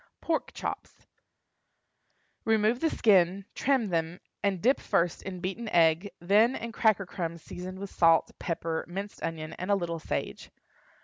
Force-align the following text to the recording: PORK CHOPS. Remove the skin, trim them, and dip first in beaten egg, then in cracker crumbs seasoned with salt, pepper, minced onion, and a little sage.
PORK 0.19 0.51
CHOPS. 0.53 1.05
Remove 2.43 2.79
the 2.79 2.89
skin, 2.89 3.45
trim 3.53 3.89
them, 3.89 4.19
and 4.41 4.59
dip 4.59 4.79
first 4.79 5.21
in 5.21 5.41
beaten 5.41 5.69
egg, 5.69 6.09
then 6.19 6.55
in 6.55 6.71
cracker 6.71 7.05
crumbs 7.05 7.43
seasoned 7.43 7.77
with 7.77 7.91
salt, 7.91 8.31
pepper, 8.39 8.83
minced 8.87 9.21
onion, 9.21 9.53
and 9.59 9.69
a 9.69 9.75
little 9.75 9.99
sage. 9.99 10.49